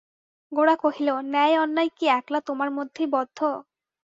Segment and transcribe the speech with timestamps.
[0.51, 3.39] গোরা কহিল, ন্যায় অন্যায় কি একলা তোমার মধ্যেই বদ্ধ?